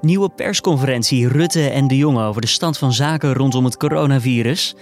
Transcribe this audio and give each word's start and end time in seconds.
Nieuwe 0.00 0.28
persconferentie 0.28 1.28
Rutte 1.28 1.68
en 1.68 1.88
de 1.88 1.96
Jonge 1.96 2.24
over 2.24 2.40
de 2.40 2.46
stand 2.46 2.78
van 2.78 2.92
zaken 2.92 3.32
rondom 3.32 3.64
het 3.64 3.76
coronavirus. 3.76 4.74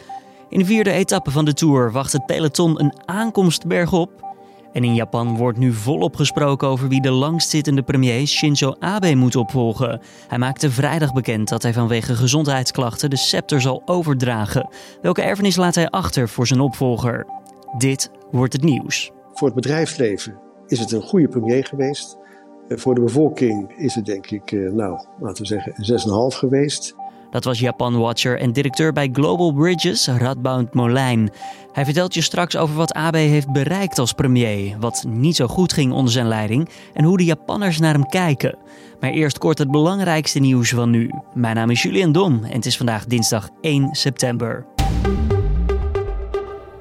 In 0.49 0.59
de 0.59 0.65
vierde 0.65 0.91
etappe 0.91 1.31
van 1.31 1.45
de 1.45 1.53
Tour 1.53 1.93
wacht 1.93 2.13
het 2.13 2.27
peloton 2.27 2.81
een 2.81 2.93
aankomst 3.05 3.67
bergop. 3.67 4.27
En 4.73 4.85
in 4.85 4.95
Japan 4.95 5.37
wordt 5.37 5.59
nu 5.59 5.73
volop 5.73 6.17
gesproken 6.17 6.69
over 6.69 6.89
wie 6.89 7.01
de 7.01 7.11
langstzittende 7.11 7.83
premier 7.83 8.27
Shinzo 8.27 8.75
Abe 8.79 9.15
moet 9.15 9.37
opvolgen. 9.37 10.01
Hij 10.29 10.39
maakte 10.39 10.71
vrijdag 10.71 11.13
bekend 11.13 11.49
dat 11.49 11.63
hij 11.63 11.73
vanwege 11.73 12.15
gezondheidsklachten 12.15 13.11
de 13.11 13.17
scepter 13.17 13.61
zal 13.61 13.83
overdragen. 13.85 14.69
Welke 15.03 15.23
erfenis 15.23 15.57
laat 15.57 15.75
hij 15.75 15.89
achter 15.89 16.29
voor 16.29 16.47
zijn 16.47 16.61
opvolger? 16.61 17.27
Dit 17.79 18.11
wordt 18.31 18.53
het 18.53 18.63
nieuws. 18.63 19.11
Voor 19.33 19.47
het 19.47 19.57
bedrijfsleven 19.57 20.39
is 20.67 20.79
het 20.79 20.93
een 20.93 21.03
goede 21.03 21.29
premier 21.29 21.65
geweest. 21.65 22.19
Eh, 22.69 22.79
voor 22.79 22.95
de 22.95 23.01
bevolking 23.01 23.73
is 23.77 23.95
het 23.95 24.05
denk 24.05 24.31
ik, 24.31 24.53
eh, 24.53 24.71
nou, 24.71 25.01
laten 25.21 25.43
we 25.43 25.49
zeggen, 25.49 25.73
een 25.77 25.85
6,5 25.85 26.39
geweest. 26.39 26.95
Dat 27.31 27.45
was 27.45 27.59
Japan-watcher 27.59 28.39
en 28.39 28.53
directeur 28.53 28.93
bij 28.93 29.09
Global 29.13 29.53
Bridges, 29.53 30.09
Radboud 30.09 30.75
Molijn. 30.75 31.31
Hij 31.73 31.85
vertelt 31.85 32.15
je 32.15 32.21
straks 32.21 32.57
over 32.57 32.77
wat 32.77 32.93
Abe 32.93 33.19
heeft 33.19 33.53
bereikt 33.53 33.99
als 33.99 34.13
premier, 34.13 34.77
wat 34.81 35.05
niet 35.09 35.37
zo 35.37 35.47
goed 35.47 35.73
ging 35.73 35.93
onder 35.93 36.13
zijn 36.13 36.29
leiding 36.29 36.69
en 36.95 37.05
hoe 37.05 37.17
de 37.17 37.25
Japanners 37.25 37.79
naar 37.79 37.93
hem 37.93 38.09
kijken. 38.09 38.59
Maar 39.01 39.11
eerst 39.11 39.39
kort 39.39 39.59
het 39.59 39.71
belangrijkste 39.71 40.39
nieuws 40.39 40.71
van 40.71 40.91
nu. 40.91 41.11
Mijn 41.35 41.57
naam 41.57 41.71
is 41.71 41.83
Julian 41.83 42.13
Dom 42.13 42.45
en 42.45 42.57
het 42.57 42.67
is 42.67 42.77
vandaag 42.77 43.07
dinsdag 43.07 43.49
1 43.61 43.89
september. 43.95 44.67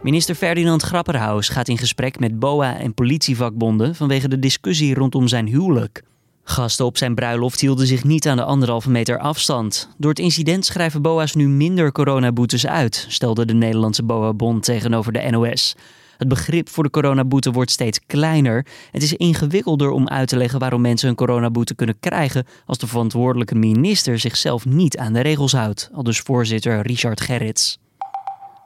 Minister 0.07 0.35
Ferdinand 0.35 0.81
Grapperhaus 0.81 1.49
gaat 1.49 1.67
in 1.67 1.77
gesprek 1.77 2.19
met 2.19 2.39
BOA 2.39 2.79
en 2.79 2.93
politievakbonden 2.93 3.95
vanwege 3.95 4.27
de 4.27 4.39
discussie 4.39 4.93
rondom 4.93 5.27
zijn 5.27 5.47
huwelijk. 5.47 6.03
Gasten 6.43 6.85
op 6.85 6.97
zijn 6.97 7.15
bruiloft 7.15 7.59
hielden 7.59 7.87
zich 7.87 8.03
niet 8.03 8.27
aan 8.27 8.37
de 8.37 8.43
anderhalve 8.43 8.89
meter 8.89 9.19
afstand. 9.19 9.89
Door 9.97 10.09
het 10.09 10.19
incident 10.19 10.65
schrijven 10.65 11.01
BOA's 11.01 11.33
nu 11.33 11.47
minder 11.47 11.91
coronaboetes 11.91 12.67
uit, 12.67 13.05
stelde 13.09 13.45
de 13.45 13.53
Nederlandse 13.53 14.03
BOA-bond 14.03 14.63
tegenover 14.63 15.11
de 15.11 15.27
NOS. 15.29 15.75
Het 16.17 16.27
begrip 16.27 16.69
voor 16.69 16.83
de 16.83 16.89
coronaboete 16.89 17.51
wordt 17.51 17.71
steeds 17.71 17.99
kleiner. 18.05 18.65
Het 18.91 19.03
is 19.03 19.13
ingewikkelder 19.13 19.89
om 19.89 20.07
uit 20.07 20.27
te 20.27 20.37
leggen 20.37 20.59
waarom 20.59 20.81
mensen 20.81 21.09
een 21.09 21.15
coronaboete 21.15 21.75
kunnen 21.75 21.99
krijgen 21.99 22.45
als 22.65 22.77
de 22.77 22.87
verantwoordelijke 22.87 23.55
minister 23.55 24.19
zichzelf 24.19 24.65
niet 24.65 24.97
aan 24.97 25.13
de 25.13 25.21
regels 25.21 25.51
houdt, 25.51 25.89
al 25.93 26.03
dus 26.03 26.19
voorzitter 26.19 26.81
Richard 26.81 27.21
Gerrits. 27.21 27.77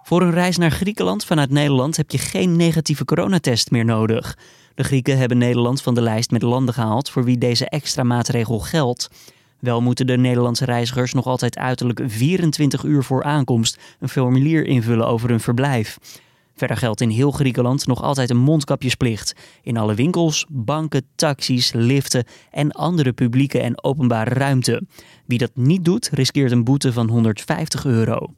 Voor 0.04 0.22
een 0.22 0.32
reis 0.32 0.58
naar 0.58 0.72
Griekenland 0.72 1.26
vanuit 1.26 1.50
Nederland 1.50 1.98
heb 1.98 2.12
je 2.12 2.18
geen 2.18 2.56
negatieve 2.56 3.06
coronatest 3.06 3.72
meer 3.72 3.86
nodig. 3.86 4.38
De 4.76 4.84
Grieken 4.84 5.18
hebben 5.18 5.38
Nederland 5.38 5.82
van 5.82 5.94
de 5.94 6.02
lijst 6.02 6.32
met 6.32 6.42
landen 6.42 6.74
gehaald 6.74 7.10
voor 7.10 7.24
wie 7.24 7.38
deze 7.38 7.70
extra 7.70 8.04
maatregel 8.04 8.60
geldt. 8.60 9.10
Wel 9.60 9.82
moeten 9.82 10.08
de 10.08 10.18
Nederlandse 10.18 10.66
reizigers 10.66 11.14
nog 11.14 11.26
altijd 11.26 11.58
uiterlijk 11.58 12.02
24 12.06 12.84
uur 12.84 13.04
voor 13.04 13.24
aankomst 13.24 13.78
een 14.00 14.10
formulier 14.10 14.66
invullen 14.66 15.08
over 15.08 15.30
hun 15.30 15.40
verblijf. 15.40 15.98
Verder 16.56 16.78
geldt 16.78 17.02
in 17.02 17.10
heel 17.10 17.32
Griekenland 17.32 17.88
nog 17.88 18.02
altijd 18.02 18.30
een 18.30 18.38
mondkapjesplicht. 18.38 19.36
In 19.64 19.78
alle 19.78 19.94
winkels, 19.94 20.46
banken, 20.50 21.06
taxis, 21.16 21.72
liften 21.74 22.26
en 22.52 22.72
andere 22.72 23.14
publieke 23.14 23.60
en 23.60 23.84
openbare 23.84 24.34
ruimte. 24.34 24.84
Wie 25.26 25.38
dat 25.38 25.52
niet 25.54 25.86
doet, 25.86 26.10
riskeert 26.14 26.52
een 26.52 26.64
boete 26.64 26.94
van 26.94 27.10
150 27.10 27.86
euro. 27.86 28.34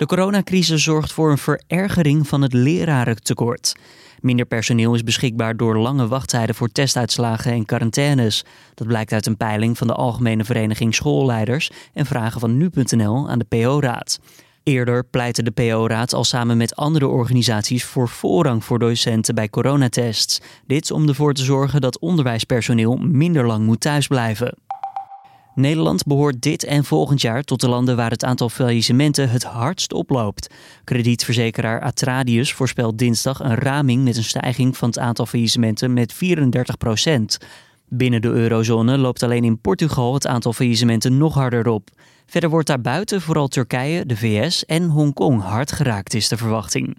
De 0.00 0.06
coronacrisis 0.06 0.82
zorgt 0.82 1.12
voor 1.12 1.30
een 1.30 1.38
verergering 1.38 2.28
van 2.28 2.42
het 2.42 2.52
lerarentekort. 2.52 3.76
Minder 4.20 4.46
personeel 4.46 4.94
is 4.94 5.04
beschikbaar 5.04 5.56
door 5.56 5.78
lange 5.78 6.08
wachttijden 6.08 6.54
voor 6.54 6.68
testuitslagen 6.68 7.52
en 7.52 7.64
quarantaines. 7.64 8.44
Dat 8.74 8.86
blijkt 8.86 9.12
uit 9.12 9.26
een 9.26 9.36
peiling 9.36 9.78
van 9.78 9.86
de 9.86 9.92
Algemene 9.92 10.44
Vereniging 10.44 10.94
Schoolleiders 10.94 11.70
en 11.92 12.06
vragen 12.06 12.40
van 12.40 12.56
nu.nl 12.56 13.30
aan 13.30 13.38
de 13.38 13.44
PO-raad. 13.44 14.20
Eerder 14.62 15.04
pleitte 15.04 15.42
de 15.42 15.50
PO-raad 15.50 16.12
al 16.12 16.24
samen 16.24 16.56
met 16.56 16.76
andere 16.76 17.06
organisaties 17.06 17.84
voor 17.84 18.08
voorrang 18.08 18.64
voor 18.64 18.78
docenten 18.78 19.34
bij 19.34 19.48
coronatests. 19.48 20.40
Dit 20.66 20.90
om 20.90 21.08
ervoor 21.08 21.34
te 21.34 21.44
zorgen 21.44 21.80
dat 21.80 21.98
onderwijspersoneel 21.98 22.96
minder 22.96 23.46
lang 23.46 23.64
moet 23.64 23.80
thuisblijven. 23.80 24.54
Nederland 25.60 26.04
behoort 26.04 26.42
dit 26.42 26.64
en 26.64 26.84
volgend 26.84 27.20
jaar 27.20 27.42
tot 27.42 27.60
de 27.60 27.68
landen 27.68 27.96
waar 27.96 28.10
het 28.10 28.24
aantal 28.24 28.48
faillissementen 28.48 29.30
het 29.30 29.42
hardst 29.42 29.92
oploopt. 29.92 30.54
Kredietverzekeraar 30.84 31.80
Atradius 31.80 32.52
voorspelt 32.52 32.98
dinsdag 32.98 33.40
een 33.40 33.54
raming 33.54 34.04
met 34.04 34.16
een 34.16 34.24
stijging 34.24 34.76
van 34.76 34.88
het 34.88 34.98
aantal 34.98 35.26
faillissementen 35.26 35.92
met 35.92 36.12
34 36.12 36.76
procent. 36.76 37.38
Binnen 37.88 38.22
de 38.22 38.28
eurozone 38.28 38.98
loopt 38.98 39.22
alleen 39.22 39.44
in 39.44 39.60
Portugal 39.60 40.14
het 40.14 40.26
aantal 40.26 40.52
faillissementen 40.52 41.18
nog 41.18 41.34
harder 41.34 41.68
op. 41.68 41.88
Verder 42.26 42.50
wordt 42.50 42.66
daarbuiten 42.66 43.20
vooral 43.20 43.48
Turkije, 43.48 44.06
de 44.06 44.16
VS 44.16 44.64
en 44.64 44.88
Hongkong 44.88 45.42
hard 45.42 45.72
geraakt, 45.72 46.14
is 46.14 46.28
de 46.28 46.36
verwachting. 46.36 46.96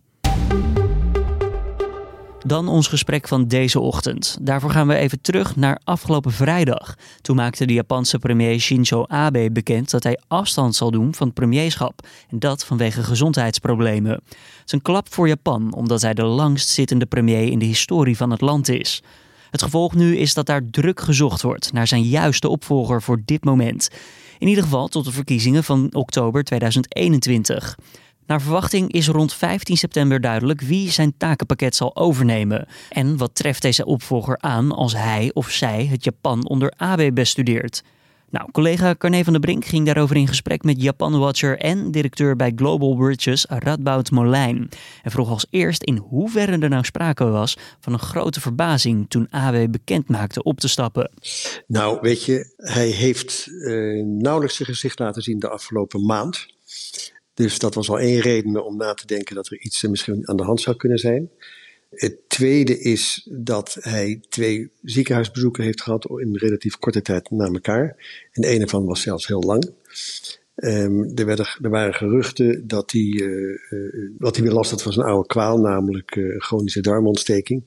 Dan 2.51 2.67
ons 2.67 2.87
gesprek 2.87 3.27
van 3.27 3.47
deze 3.47 3.79
ochtend. 3.79 4.37
Daarvoor 4.41 4.69
gaan 4.69 4.87
we 4.87 4.95
even 4.95 5.21
terug 5.21 5.55
naar 5.55 5.81
afgelopen 5.83 6.31
vrijdag. 6.31 6.95
Toen 7.21 7.35
maakte 7.35 7.65
de 7.65 7.73
Japanse 7.73 8.19
premier 8.19 8.59
Shinzo 8.59 9.03
Abe 9.07 9.51
bekend 9.51 9.91
dat 9.91 10.03
hij 10.03 10.19
afstand 10.27 10.75
zal 10.75 10.91
doen 10.91 11.13
van 11.13 11.27
het 11.27 11.35
premierschap. 11.35 12.07
En 12.29 12.39
dat 12.39 12.65
vanwege 12.65 13.03
gezondheidsproblemen. 13.03 14.11
Het 14.11 14.63
is 14.65 14.71
een 14.71 14.81
klap 14.81 15.13
voor 15.13 15.27
Japan, 15.27 15.73
omdat 15.73 16.01
hij 16.01 16.13
de 16.13 16.23
langst 16.23 16.69
zittende 16.69 17.05
premier 17.05 17.51
in 17.51 17.59
de 17.59 17.65
historie 17.65 18.17
van 18.17 18.31
het 18.31 18.41
land 18.41 18.69
is. 18.69 19.03
Het 19.49 19.61
gevolg 19.61 19.95
nu 19.95 20.17
is 20.17 20.33
dat 20.33 20.45
daar 20.45 20.69
druk 20.71 20.99
gezocht 20.99 21.41
wordt 21.41 21.73
naar 21.73 21.87
zijn 21.87 22.03
juiste 22.03 22.49
opvolger 22.49 23.01
voor 23.01 23.21
dit 23.25 23.43
moment. 23.43 23.89
In 24.39 24.47
ieder 24.47 24.63
geval 24.63 24.87
tot 24.87 25.05
de 25.05 25.11
verkiezingen 25.11 25.63
van 25.63 25.93
oktober 25.93 26.43
2021. 26.43 27.77
Naar 28.31 28.41
verwachting 28.41 28.91
is 28.91 29.07
rond 29.07 29.33
15 29.33 29.77
september 29.77 30.21
duidelijk 30.21 30.61
wie 30.61 30.91
zijn 30.91 31.13
takenpakket 31.17 31.75
zal 31.75 31.95
overnemen. 31.95 32.67
En 32.89 33.17
wat 33.17 33.35
treft 33.35 33.61
deze 33.61 33.85
opvolger 33.85 34.37
aan 34.39 34.71
als 34.71 34.93
hij 34.93 35.31
of 35.33 35.49
zij 35.49 35.85
het 35.85 36.03
Japan 36.03 36.47
onder 36.47 36.73
Abe 36.77 37.13
bestudeert. 37.13 37.83
Nou, 38.29 38.51
collega 38.51 38.95
Carne 38.95 39.23
van 39.23 39.33
der 39.33 39.41
Brink 39.41 39.65
ging 39.65 39.85
daarover 39.85 40.15
in 40.15 40.27
gesprek 40.27 40.63
met 40.63 40.81
Japan-watcher 40.81 41.57
en 41.57 41.91
directeur 41.91 42.35
bij 42.35 42.51
Global 42.55 42.95
Bridges 42.95 43.45
Radboud 43.49 44.11
Molijn. 44.11 44.69
En 45.03 45.11
vroeg 45.11 45.29
als 45.29 45.45
eerst 45.49 45.83
in 45.83 45.97
hoeverre 45.97 46.57
er 46.57 46.69
nou 46.69 46.83
sprake 46.83 47.23
was 47.23 47.57
van 47.79 47.93
een 47.93 47.99
grote 47.99 48.41
verbazing 48.41 49.05
toen 49.09 49.27
Abe 49.29 49.69
bekend 49.69 50.09
maakte 50.09 50.43
op 50.43 50.59
te 50.59 50.67
stappen. 50.67 51.11
Nou, 51.67 51.97
weet 52.01 52.25
je, 52.25 52.53
hij 52.57 52.87
heeft 52.87 53.47
uh, 53.47 54.05
nauwelijks 54.05 54.55
zijn 54.55 54.69
gezicht 54.69 54.99
laten 54.99 55.21
zien 55.21 55.39
de 55.39 55.49
afgelopen 55.49 56.05
maand. 56.05 56.47
Dus 57.33 57.59
dat 57.59 57.73
was 57.73 57.89
al 57.89 57.99
één 57.99 58.19
reden 58.19 58.65
om 58.65 58.77
na 58.77 58.93
te 58.93 59.05
denken 59.05 59.35
dat 59.35 59.47
er 59.47 59.59
iets 59.59 59.81
misschien 59.83 60.27
aan 60.27 60.37
de 60.37 60.43
hand 60.43 60.61
zou 60.61 60.75
kunnen 60.75 60.97
zijn. 60.97 61.29
Het 61.89 62.17
tweede 62.27 62.79
is 62.79 63.27
dat 63.31 63.77
hij 63.79 64.21
twee 64.29 64.71
ziekenhuisbezoeken 64.81 65.63
heeft 65.63 65.81
gehad 65.81 66.05
in 66.05 66.35
relatief 66.35 66.77
korte 66.77 67.01
tijd 67.01 67.29
na 67.31 67.45
elkaar. 67.45 67.83
En 68.31 68.41
de 68.41 68.47
ene 68.47 68.67
van 68.67 68.85
was 68.85 69.01
zelfs 69.01 69.27
heel 69.27 69.41
lang. 69.41 69.73
Um, 70.55 71.17
er, 71.17 71.25
werden, 71.25 71.45
er, 71.61 71.69
waren 71.69 71.93
geruchten 71.93 72.67
dat 72.67 72.91
hij, 72.91 73.01
uh, 73.01 73.59
wat 74.17 74.35
hij 74.35 74.45
weer 74.45 74.53
last 74.53 74.71
had 74.71 74.81
van 74.81 74.93
zijn 74.93 75.05
oude 75.05 75.27
kwaal, 75.27 75.57
namelijk 75.57 76.15
uh, 76.15 76.39
chronische 76.39 76.81
darmontsteking. 76.81 77.63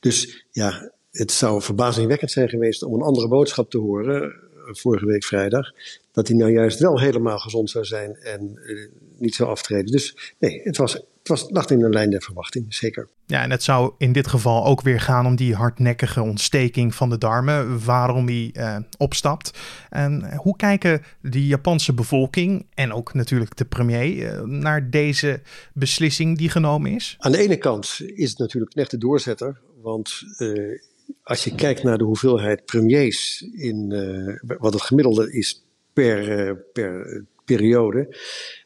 Dus 0.00 0.46
ja, 0.50 0.92
het 1.10 1.32
zou 1.32 1.62
verbazingwekkend 1.62 2.30
zijn 2.30 2.48
geweest 2.48 2.82
om 2.82 2.94
een 2.94 3.00
andere 3.00 3.28
boodschap 3.28 3.70
te 3.70 3.78
horen 3.78 4.34
vorige 4.78 5.06
week 5.06 5.24
vrijdag. 5.24 5.72
Dat 6.12 6.28
hij 6.28 6.36
nou 6.36 6.52
juist 6.52 6.78
wel 6.78 7.00
helemaal 7.00 7.38
gezond 7.38 7.70
zou 7.70 7.84
zijn 7.84 8.16
en 8.16 8.58
niet 9.18 9.34
zou 9.34 9.48
aftreden. 9.50 9.92
Dus 9.92 10.34
nee, 10.38 10.60
het, 10.62 10.76
was, 10.76 10.92
het 10.92 11.28
was, 11.28 11.46
lag 11.50 11.70
in 11.70 11.78
de 11.78 11.88
lijn 11.88 12.10
der 12.10 12.22
verwachting, 12.22 12.74
zeker. 12.74 13.08
Ja, 13.26 13.42
en 13.42 13.50
het 13.50 13.62
zou 13.62 13.92
in 13.98 14.12
dit 14.12 14.26
geval 14.26 14.64
ook 14.64 14.80
weer 14.80 15.00
gaan 15.00 15.26
om 15.26 15.36
die 15.36 15.54
hardnekkige 15.54 16.22
ontsteking 16.22 16.94
van 16.94 17.10
de 17.10 17.18
darmen, 17.18 17.84
waarom 17.84 18.26
hij 18.26 18.50
uh, 18.52 18.76
opstapt. 18.98 19.58
En 19.90 20.36
hoe 20.36 20.56
kijken 20.56 21.02
de 21.20 21.46
Japanse 21.46 21.92
bevolking 21.92 22.66
en 22.74 22.92
ook 22.92 23.14
natuurlijk 23.14 23.56
de 23.56 23.64
premier 23.64 24.48
naar 24.48 24.90
deze 24.90 25.40
beslissing 25.74 26.38
die 26.38 26.50
genomen 26.50 26.90
is? 26.90 27.16
Aan 27.18 27.32
de 27.32 27.38
ene 27.38 27.56
kant 27.56 28.00
is 28.14 28.30
het 28.30 28.38
natuurlijk 28.38 28.74
een 28.74 28.82
echte 28.82 28.98
doorzetter, 28.98 29.60
want 29.82 30.22
als 31.22 31.44
je 31.44 31.54
kijkt 31.54 31.82
naar 31.82 31.98
de 31.98 32.04
hoeveelheid 32.04 32.64
premiers 32.64 33.46
in 33.52 33.88
wat 34.58 34.72
het 34.72 34.82
gemiddelde 34.82 35.32
is 35.32 35.64
per, 35.92 36.56
per 36.72 37.24
periode, 37.44 38.16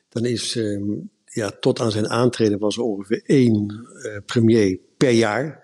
dan 0.08 0.24
is 0.24 0.54
um, 0.54 1.10
ja, 1.24 1.50
tot 1.50 1.80
aan 1.80 1.90
zijn 1.90 2.08
aantreden 2.08 2.58
was 2.58 2.76
er 2.76 2.82
ongeveer 2.82 3.22
één 3.26 3.86
uh, 3.92 4.16
premier 4.26 4.78
per 4.96 5.10
jaar. 5.10 5.62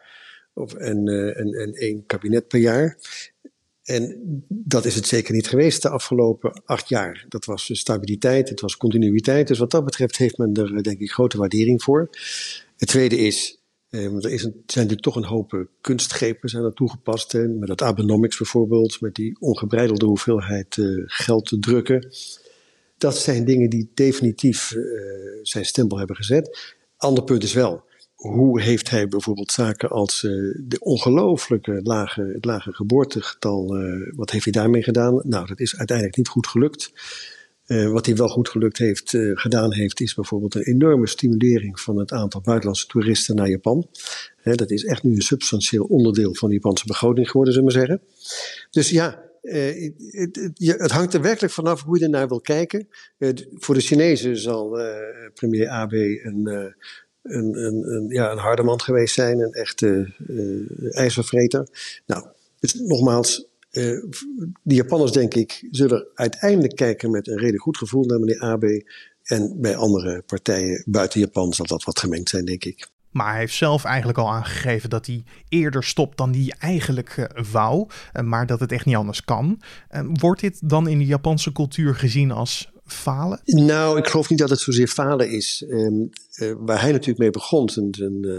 Of 0.55 0.75
en, 0.75 1.09
en, 1.37 1.53
en 1.53 1.73
één 1.73 2.07
kabinet 2.07 2.49
per 2.49 2.61
jaar. 2.61 2.99
En 3.83 4.17
dat 4.49 4.85
is 4.85 4.95
het 4.95 5.07
zeker 5.07 5.35
niet 5.35 5.49
geweest 5.49 5.83
de 5.83 5.89
afgelopen 5.89 6.63
acht 6.65 6.89
jaar. 6.89 7.25
Dat 7.29 7.45
was 7.45 7.71
stabiliteit, 7.73 8.49
het 8.49 8.61
was 8.61 8.77
continuïteit. 8.77 9.49
Dus 9.49 9.59
wat 9.59 9.71
dat 9.71 9.85
betreft 9.85 10.17
heeft 10.17 10.39
men 10.39 10.55
er 10.55 10.83
denk 10.83 11.01
ik 11.01 11.11
grote 11.11 11.39
waardering 11.39 11.83
voor. 11.83 12.09
Het 12.77 12.89
tweede 12.89 13.17
is, 13.17 13.60
er 13.91 14.31
is 14.31 14.41
zijn 14.41 14.55
natuurlijk 14.67 15.01
toch 15.01 15.17
een 15.17 15.25
hoop 15.25 15.67
kunstgrepen 15.81 16.49
zijn 16.49 16.75
toegepast. 16.75 17.33
Met 17.33 17.69
dat 17.69 17.83
Abenomics 17.83 18.37
bijvoorbeeld, 18.37 19.01
met 19.01 19.15
die 19.15 19.37
ongebreidelde 19.41 20.07
hoeveelheid 20.07 20.77
geld 21.07 21.47
te 21.47 21.59
drukken. 21.59 22.09
Dat 22.99 23.17
zijn 23.17 23.45
dingen 23.45 23.71
die 23.71 23.91
definitief 23.95 24.75
zijn 25.43 25.65
stempel 25.65 25.99
hebben 25.99 26.17
gezet. 26.17 26.75
Ander 26.97 27.25
punt 27.25 27.43
is 27.43 27.53
wel, 27.53 27.83
hoe 28.15 28.61
heeft 28.61 28.91
hij 28.91 29.09
bijvoorbeeld 29.09 29.53
zaken 29.53 29.89
als 29.89 30.23
uh, 30.23 30.55
de 30.59 30.81
ongelooflijke 30.81 31.81
lage, 31.83 32.31
het 32.35 32.45
lage 32.45 32.73
geboortegetal, 32.73 33.79
wat 34.17 34.31
heeft 34.31 34.45
hij 34.45 34.53
daarmee 34.53 34.83
gedaan? 34.83 35.21
Nou, 35.23 35.47
dat 35.47 35.61
is 35.61 35.77
uiteindelijk 35.77 36.17
niet 36.17 36.29
goed 36.29 36.47
gelukt. 36.47 36.93
Uh, 37.71 37.91
wat 37.91 38.07
hij 38.07 38.17
wel 38.17 38.29
goed 38.29 38.49
gelukt 38.49 38.79
heeft, 38.79 39.17
gedaan 39.35 39.73
heeft, 39.73 40.01
is 40.01 40.15
bijvoorbeeld 40.15 40.55
een 40.55 40.63
enorme 40.63 41.07
stimulering 41.07 41.81
van 41.81 41.97
het 41.97 42.13
aantal 42.13 42.41
buitenlandse 42.41 42.87
toeristen 42.87 43.37
naar 43.37 43.49
Japan. 43.49 43.89
dat 44.43 44.71
is 44.71 44.85
echt 44.85 45.03
nu 45.03 45.15
een 45.15 45.21
substantieel 45.21 45.85
onderdeel 45.85 46.35
van 46.35 46.49
de 46.49 46.55
Japanse 46.55 46.87
begroting 46.87 47.27
geworden, 47.31 47.55
zullen 47.55 47.69
we 47.69 47.75
zeggen. 47.75 48.01
Dus 48.71 48.91
ja, 48.91 49.23
het, 49.41 49.93
het, 50.11 50.51
het, 50.57 50.91
hangt 50.91 51.15
er 51.15 51.21
werkelijk 51.21 51.53
vanaf 51.53 51.83
hoe 51.83 51.99
je 51.99 52.05
er 52.05 52.11
naar 52.11 52.29
wil 52.29 52.41
kijken. 52.41 52.89
voor 53.55 53.75
de 53.75 53.81
Chinezen 53.81 54.37
zal 54.37 54.79
premier 55.35 55.69
Abe 55.69 56.25
een 56.25 56.75
een, 57.23 57.65
een, 57.65 57.93
een, 57.93 58.09
ja, 58.09 58.31
een 58.31 58.39
harde 58.39 58.63
man 58.63 58.81
geweest 58.81 59.15
zijn, 59.15 59.41
een 59.41 59.53
echte 59.53 60.15
uh, 60.29 60.97
ijzervreter. 60.97 61.69
Nou, 62.07 62.27
dus 62.61 62.75
nogmaals, 62.75 63.49
uh, 63.71 64.03
de 64.63 64.75
Japanners 64.75 65.13
denk 65.13 65.35
ik 65.35 65.69
zullen 65.71 66.07
uiteindelijk 66.15 66.77
kijken 66.77 67.11
met 67.11 67.29
een 67.29 67.39
redelijk 67.39 67.63
goed 67.63 67.77
gevoel 67.77 68.05
naar 68.05 68.19
meneer 68.19 68.41
Abe. 68.41 68.93
En 69.23 69.61
bij 69.61 69.77
andere 69.77 70.23
partijen 70.27 70.83
buiten 70.87 71.21
Japan 71.21 71.53
zal 71.53 71.67
dat 71.67 71.85
wat 71.85 71.99
gemengd 71.99 72.29
zijn, 72.29 72.45
denk 72.45 72.65
ik. 72.65 72.89
Maar 73.11 73.31
hij 73.31 73.39
heeft 73.39 73.55
zelf 73.55 73.85
eigenlijk 73.85 74.19
al 74.19 74.31
aangegeven 74.31 74.91
dat 74.91 75.07
hij 75.07 75.25
eerder 75.49 75.85
stopt 75.85 76.17
dan 76.17 76.33
hij 76.33 76.55
eigenlijk 76.59 77.17
uh, 77.17 77.45
wou. 77.53 77.87
maar 78.23 78.47
dat 78.47 78.61
het 78.61 78.73
echt 78.73 78.85
niet 78.85 78.97
anders 78.97 79.25
kan. 79.25 79.61
wordt 80.13 80.41
dit 80.41 80.69
dan 80.69 80.89
in 80.89 80.99
de 80.99 81.07
Japanse 81.07 81.53
cultuur 81.53 81.95
gezien 81.95 82.31
als 82.31 82.71
falen? 82.93 83.41
Nou, 83.45 83.99
ik 83.99 84.07
geloof 84.07 84.29
niet 84.29 84.39
dat 84.39 84.51
het 84.51 84.61
zozeer 84.61 84.89
falen 84.89 85.31
is. 85.31 85.65
Um, 85.69 86.11
uh, 86.41 86.53
waar 86.59 86.81
hij 86.81 86.93
natuurlijk 86.93 87.19
mee 87.19 87.31
begon, 87.31 87.69
zijn, 87.69 87.95
zijn, 87.95 88.19
uh, 88.21 88.33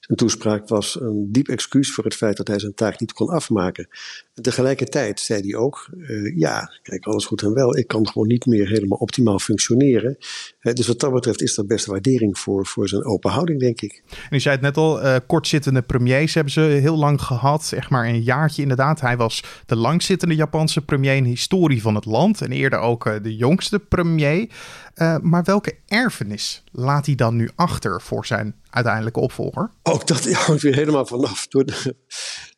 zijn, 0.00 0.16
toespraak, 0.16 0.68
was 0.68 1.00
een 1.00 1.28
diep 1.32 1.48
excuus 1.48 1.92
voor 1.92 2.04
het 2.04 2.14
feit 2.14 2.36
dat 2.36 2.48
hij 2.48 2.58
zijn 2.58 2.74
taak 2.74 3.00
niet 3.00 3.12
kon 3.12 3.28
afmaken. 3.28 3.88
En 4.34 4.42
tegelijkertijd 4.42 5.20
zei 5.20 5.40
hij 5.40 5.54
ook: 5.54 5.88
uh, 5.96 6.36
Ja, 6.36 6.70
kijk, 6.82 7.04
alles 7.04 7.24
goed 7.24 7.42
en 7.42 7.54
wel. 7.54 7.76
Ik 7.76 7.86
kan 7.86 8.08
gewoon 8.08 8.28
niet 8.28 8.46
meer 8.46 8.68
helemaal 8.68 8.98
optimaal 8.98 9.38
functioneren. 9.38 10.16
dus 10.60 10.86
wat 10.86 11.00
dat 11.00 11.12
betreft 11.12 11.42
is 11.42 11.56
er 11.56 11.66
best 11.66 11.86
waardering 11.86 12.38
voor, 12.38 12.66
voor 12.66 12.88
zijn 12.88 13.04
open 13.04 13.30
houding, 13.30 13.60
denk 13.60 13.80
ik. 13.80 14.02
En 14.30 14.36
u 14.36 14.40
zei 14.40 14.54
het 14.54 14.64
net 14.64 14.76
al: 14.76 15.20
kortzittende 15.26 15.82
premiers 15.82 16.34
hebben 16.34 16.52
ze 16.52 16.60
heel 16.60 16.96
lang 16.96 17.22
gehad. 17.22 17.72
Echt 17.74 17.90
maar 17.90 18.08
een 18.08 18.22
jaartje 18.22 18.62
inderdaad. 18.62 19.00
Hij 19.00 19.16
was 19.16 19.42
de 19.66 19.76
langzittende 19.76 20.34
Japanse 20.34 20.80
premier 20.80 21.16
in 21.16 21.22
de 21.22 21.28
historie 21.28 21.82
van 21.82 21.94
het 21.94 22.04
land. 22.04 22.40
En 22.40 22.52
eerder 22.52 22.78
ook 22.78 23.22
de 23.22 23.36
jongste 23.36 23.78
premier. 23.78 24.48
Uh, 24.94 25.18
maar 25.18 25.44
welke 25.44 25.76
erfenis 25.86 26.62
laat 26.72 27.06
hij 27.06 27.14
dan 27.14 27.36
nu 27.36 27.50
achter 27.54 28.00
voor 28.00 28.26
zijn 28.26 28.54
uiteindelijke 28.70 29.20
opvolger? 29.20 29.70
Ook 29.82 30.06
dat 30.06 30.32
hangt 30.32 30.62
weer 30.62 30.74
helemaal 30.74 31.06
vanaf 31.06 31.46
door 31.46 31.64
de, 31.64 31.96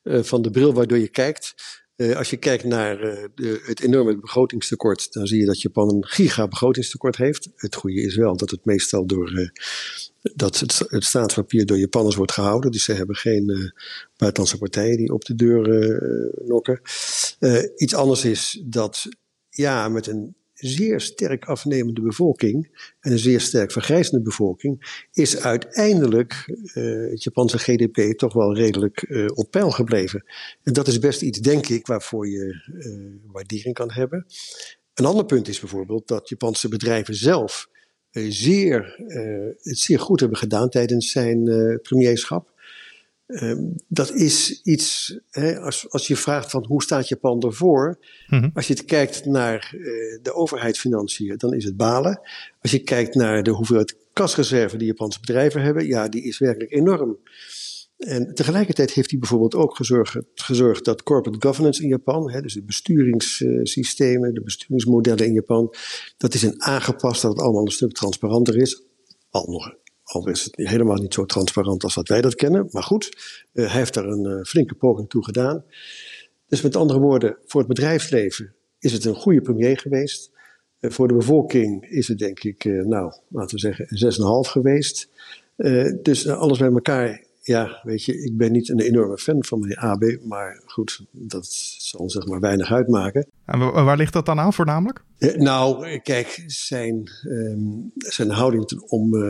uh, 0.03 0.23
van 0.23 0.43
de 0.43 0.51
bril 0.51 0.75
waardoor 0.75 0.99
je 0.99 1.09
kijkt. 1.09 1.55
Uh, 1.97 2.17
als 2.17 2.31
je 2.31 2.37
kijkt 2.37 2.65
naar 2.65 2.99
de, 3.35 3.63
het 3.65 3.81
enorme 3.81 4.19
begrotingstekort, 4.19 5.13
dan 5.13 5.27
zie 5.27 5.41
je 5.41 5.47
dat 5.47 5.61
Japan 5.61 5.95
een 5.95 6.07
giga 6.07 6.49
begrotingstekort 6.49 7.17
heeft. 7.17 7.49
Het 7.57 7.75
goede 7.75 8.01
is 8.01 8.17
wel 8.17 8.37
dat 8.37 8.51
het 8.51 8.65
meestal 8.65 9.07
door 9.07 9.53
dat 10.35 10.61
het, 10.61 10.79
het 10.89 11.05
staatspapier 11.05 11.67
door 11.67 11.79
Japanners 11.79 12.17
wordt 12.17 12.33
gehouden. 12.33 12.71
Dus 12.71 12.85
ze 12.85 12.93
hebben 12.93 13.17
geen 13.17 13.73
buitenlandse 14.17 14.59
partijen 14.59 14.97
die 14.97 15.13
op 15.13 15.25
de 15.25 15.35
deur 15.35 16.01
nokken. 16.45 16.81
iets 17.77 17.95
anders 17.95 18.25
is 18.25 18.63
dat 18.65 19.09
ja, 19.51 19.89
met 19.89 20.07
een 20.07 20.37
zeer 20.57 21.01
sterk 21.01 21.45
afnemende 21.45 22.01
bevolking 22.01 22.69
en 23.01 23.13
een 23.13 23.19
zeer 23.19 23.41
sterk 23.41 23.73
vergrijzende 23.73 24.23
bevolking, 24.23 25.05
is 25.13 25.41
uiteindelijk 25.41 26.45
uh, 26.75 27.11
het 27.11 27.23
Japanse 27.23 27.59
GDP 27.59 28.19
toch 28.19 28.33
wel 28.33 28.55
redelijk 28.55 29.05
uh, 29.09 29.27
op 29.35 29.51
peil 29.51 29.71
gebleven. 29.71 30.25
En 30.63 30.73
dat 30.73 30.87
is 30.87 30.99
best 30.99 31.23
iets, 31.23 31.39
denk 31.39 31.69
ik, 31.69 31.87
waarvoor 31.87 32.29
je 32.29 32.65
uh, 32.69 33.33
waardering 33.33 33.75
kan 33.75 33.93
hebben. 33.93 34.27
Een 34.95 35.05
ander 35.05 35.25
punt 35.25 35.49
is 35.49 35.61
bijvoorbeeld 35.61 36.09
dat 36.09 36.29
Japanse 36.29 36.69
bedrijven 36.69 37.15
zelf 37.15 37.69
zeer, 38.29 38.95
het 39.63 39.79
zeer 39.79 40.01
goed 40.01 40.21
hebben 40.21 40.39
gedaan 40.39 40.69
tijdens 40.69 41.11
zijn 41.11 41.45
premierschap. 41.83 42.56
Um, 43.27 43.75
dat 43.89 44.13
is 44.13 44.61
iets, 44.63 45.19
hè, 45.31 45.61
als, 45.61 45.91
als 45.91 46.07
je 46.07 46.17
vraagt 46.17 46.51
van 46.51 46.67
hoe 46.67 46.83
staat 46.83 47.09
Japan 47.09 47.43
ervoor, 47.43 47.99
mm 48.27 48.51
als 48.55 48.67
je 48.67 48.85
kijkt 48.85 49.25
naar 49.25 49.75
uh, 49.75 49.83
de 50.23 50.33
overheidsfinanciën, 50.35 51.37
dan 51.37 51.55
is 51.55 51.65
het 51.65 51.77
balen. 51.77 52.21
Als 52.61 52.71
je 52.71 52.79
kijkt 52.79 53.15
naar 53.15 53.43
de 53.43 53.51
hoeveelheid 53.51 53.97
kasreserve 54.13 54.77
die 54.77 54.87
Japanse 54.87 55.21
bedrijven 55.21 55.63
hebben, 55.63 55.87
ja, 55.87 56.09
die 56.09 56.23
is 56.23 56.39
werkelijk 56.39 56.73
enorm. 56.73 57.19
En 57.97 58.35
tegelijkertijd 58.35 58.91
heeft 58.91 59.11
hij 59.11 59.19
bijvoorbeeld 59.19 59.55
ook 59.55 59.77
gezorgd, 59.77 60.17
gezorgd 60.35 60.85
dat 60.85 61.03
corporate 61.03 61.47
governance 61.47 61.83
in 61.83 61.89
Japan, 61.89 62.31
hè, 62.31 62.41
dus 62.41 62.55
de 62.55 62.63
besturingssystemen, 62.63 64.35
de 64.35 64.43
besturingsmodellen 64.43 65.27
in 65.27 65.33
Japan, 65.33 65.75
dat 66.17 66.35
is 66.35 66.43
een 66.43 66.63
aangepast 66.63 67.23
dat 67.23 67.33
het 67.33 67.41
allemaal 67.41 67.65
een 67.65 67.71
stuk 67.71 67.93
transparanter 67.93 68.57
is. 68.57 68.83
Al 69.31 69.47
nog 69.51 69.75
al 70.07 70.29
is 70.29 70.45
het 70.45 70.57
helemaal 70.57 70.97
niet 70.97 71.15
zo 71.15 71.25
transparant 71.25 71.85
als 71.85 71.95
dat 71.95 72.09
wij 72.09 72.21
dat 72.21 72.35
kennen. 72.35 72.69
Maar 72.71 72.83
goed, 72.83 73.17
uh, 73.53 73.67
hij 73.67 73.79
heeft 73.79 73.95
daar 73.95 74.07
een 74.07 74.25
uh, 74.25 74.43
flinke 74.43 74.75
poging 74.75 75.09
toe 75.09 75.25
gedaan. 75.25 75.65
Dus 76.49 76.63
met 76.63 76.77
andere 76.77 76.99
woorden, 76.99 77.37
voor 77.45 77.61
het 77.61 77.69
bedrijfsleven 77.69 78.55
is 78.79 78.93
het 78.93 79.05
een 79.05 79.15
goede 79.15 79.41
premier 79.41 79.79
geweest. 79.79 80.31
Uh, 80.81 80.91
voor 80.91 81.09
de 81.09 81.15
bevolking 81.15 81.91
is 81.91 82.09
het 82.09 82.19
denk 82.19 82.43
ik, 82.43 82.65
nou, 82.65 83.13
laten 83.29 83.55
we 83.55 83.61
zeggen, 83.61 83.87
een 83.89 84.45
6,5 84.47 84.51
geweest. 84.51 85.09
dus 86.03 86.29
alles 86.29 86.59
bij 86.59 86.71
elkaar 86.71 87.26
ja, 87.47 87.81
weet 87.83 88.05
je, 88.05 88.23
ik 88.23 88.37
ben 88.37 88.53
niet 88.53 88.69
een 88.69 88.81
enorme 88.81 89.19
fan 89.19 89.45
van 89.45 89.59
meneer 89.59 89.77
AB, 89.77 90.19
maar 90.23 90.63
goed, 90.65 91.05
dat 91.11 91.47
zal 91.79 92.11
zeg 92.11 92.27
maar 92.27 92.41
weinig 92.41 92.73
uitmaken. 92.73 93.27
En 93.45 93.59
waar 93.59 93.97
ligt 93.97 94.13
dat 94.13 94.27
dan 94.27 94.41
aan 94.41 94.53
voornamelijk? 94.53 95.03
Eh, 95.19 95.35
nou, 95.35 95.99
kijk, 95.99 96.45
zijn, 96.47 97.11
um, 97.25 97.93
zijn 97.97 98.31
houding 98.31 98.81
om 98.81 99.15
uh, 99.15 99.21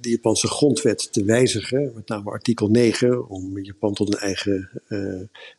de 0.00 0.10
Japanse 0.10 0.48
grondwet 0.48 1.12
te 1.12 1.24
wijzigen, 1.24 1.92
met 1.94 2.08
name 2.08 2.30
artikel 2.30 2.68
9, 2.68 3.28
om 3.28 3.58
Japan 3.58 3.94
tot 3.94 4.14
een 4.14 4.20
eigen, 4.20 4.70
uh, 4.88 4.98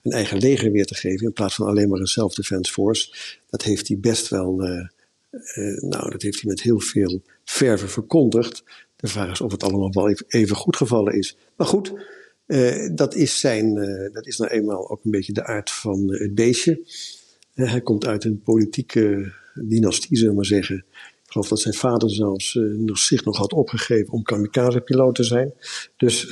een 0.01 0.11
eigen 0.11 0.37
leger 0.37 0.71
weer 0.71 0.85
te 0.85 0.95
geven, 0.95 1.25
in 1.25 1.33
plaats 1.33 1.55
van 1.55 1.67
alleen 1.67 1.89
maar 1.89 1.99
een 1.99 2.05
self-defense 2.05 2.71
force, 2.71 3.13
dat 3.49 3.61
heeft 3.61 3.87
hij 3.87 3.97
best 3.99 4.27
wel, 4.27 4.55
nou, 5.75 6.09
dat 6.11 6.21
heeft 6.21 6.41
hij 6.41 6.49
met 6.49 6.61
heel 6.61 6.79
veel 6.79 7.21
verve 7.43 7.87
verkondigd. 7.87 8.63
De 9.05 9.11
vraag 9.11 9.31
is 9.31 9.41
of 9.41 9.51
het 9.51 9.63
allemaal 9.63 9.91
wel 9.91 10.09
even, 10.27 10.55
goed 10.55 10.75
gevallen 10.75 11.13
is. 11.13 11.37
Maar 11.55 11.67
goed, 11.67 11.93
uh, 12.47 12.89
dat, 12.95 13.15
is 13.15 13.39
zijn, 13.39 13.75
uh, 13.75 14.13
dat 14.13 14.27
is 14.27 14.37
nou 14.37 14.51
eenmaal 14.51 14.89
ook 14.89 15.03
een 15.03 15.11
beetje 15.11 15.33
de 15.33 15.45
aard 15.45 15.71
van 15.71 16.13
uh, 16.13 16.19
het 16.19 16.35
beestje. 16.35 16.81
hij 17.53 17.81
komt 17.81 18.05
uit 18.05 18.23
een 18.23 18.41
politieke 18.41 19.33
dynastie, 19.53 20.17
zullen 20.17 20.31
we 20.31 20.35
maar 20.35 20.45
zeggen. 20.45 20.85
Ik 20.95 21.31
geloof 21.31 21.47
dat 21.47 21.59
zijn 21.59 21.73
vader 21.73 22.09
zelfs 22.09 22.59
zich 22.93 23.25
nog 23.25 23.37
had 23.37 23.53
opgegeven 23.53 24.13
om 24.13 24.23
kamikaze-piloot 24.23 25.15
te 25.15 25.23
zijn. 25.23 25.53
Dus 25.97 26.27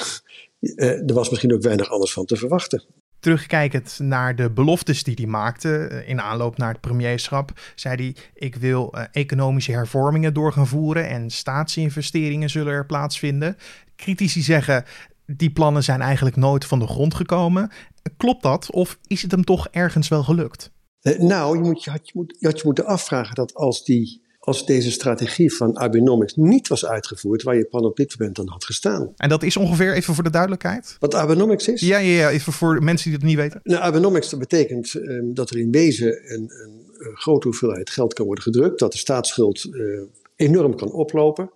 er 0.77 1.13
was 1.13 1.29
misschien 1.29 1.53
ook 1.53 1.61
weinig 1.61 1.89
anders 1.89 2.13
van 2.13 2.25
te 2.25 2.35
verwachten 2.35 2.83
terugkijkend 3.23 3.99
naar 3.99 4.35
de 4.35 4.51
beloftes 4.51 5.03
die 5.03 5.15
hij 5.15 5.25
maakte 5.25 5.77
eh, 5.77 6.09
in 6.09 6.21
aanloop 6.21 6.57
naar 6.57 6.71
het 6.71 6.81
premierschap, 6.81 7.51
zei 7.75 7.95
hij: 7.95 8.15
Ik 8.33 8.55
wil 8.55 8.93
uh, 8.95 9.03
economische 9.11 9.71
hervormingen 9.71 10.33
door 10.33 10.53
gaan 10.53 10.67
voeren 10.67 11.09
en 11.09 11.29
staatsinvesteringen 11.29 12.49
zullen 12.49 12.73
er 12.73 12.85
plaatsvinden. 12.85 13.57
Critici 13.95 14.41
zeggen: 14.41 14.85
die 15.25 15.51
plannen 15.51 15.83
zijn 15.83 16.01
eigenlijk 16.01 16.35
nooit 16.35 16.65
van 16.65 16.79
de 16.79 16.87
grond 16.87 17.13
gekomen. 17.13 17.71
Klopt 18.17 18.43
dat 18.43 18.71
of 18.71 18.97
is 19.07 19.21
het 19.21 19.31
hem 19.31 19.43
toch 19.43 19.67
ergens 19.67 20.07
wel 20.07 20.23
gelukt? 20.23 20.71
Uh, 21.01 21.19
nou, 21.19 21.57
je, 21.57 21.63
moet, 21.63 21.83
je, 21.83 21.89
had, 21.89 22.07
je, 22.07 22.11
moet, 22.15 22.35
je 22.39 22.47
had 22.47 22.57
je 22.57 22.65
moeten 22.65 22.85
afvragen 22.85 23.35
dat 23.35 23.53
als 23.53 23.83
die 23.83 24.21
als 24.45 24.65
deze 24.65 24.91
strategie 24.91 25.53
van 25.53 25.77
Abenomics 25.77 26.35
niet 26.35 26.67
was 26.67 26.85
uitgevoerd, 26.85 27.43
waar 27.43 27.57
Japan 27.57 27.85
op 27.85 27.95
dit 27.95 28.15
moment 28.17 28.35
dan 28.35 28.47
had 28.47 28.65
gestaan. 28.65 29.13
En 29.15 29.29
dat 29.29 29.43
is 29.43 29.57
ongeveer, 29.57 29.93
even 29.93 30.13
voor 30.13 30.23
de 30.23 30.29
duidelijkheid? 30.29 30.95
Wat 30.99 31.15
Abenomics 31.15 31.67
is? 31.67 31.81
Ja, 31.81 31.97
ja, 31.97 32.17
ja 32.17 32.29
even 32.29 32.53
voor 32.53 32.83
mensen 32.83 33.09
die 33.09 33.19
het 33.19 33.27
niet 33.27 33.37
weten. 33.37 33.59
Nou, 33.63 33.81
Abenomics 33.81 34.29
dat 34.29 34.39
betekent 34.39 34.93
um, 34.93 35.33
dat 35.33 35.49
er 35.49 35.57
in 35.57 35.71
wezen 35.71 36.33
een, 36.33 36.51
een, 36.63 36.85
een, 36.97 37.15
grote 37.15 37.47
hoeveelheid 37.47 37.89
geld 37.89 38.13
kan 38.13 38.25
worden 38.25 38.43
gedrukt, 38.43 38.79
dat 38.79 38.91
de 38.91 38.97
staatsschuld 38.97 39.65
uh, 39.65 40.01
enorm 40.35 40.75
kan 40.75 40.91
oplopen. 40.91 41.51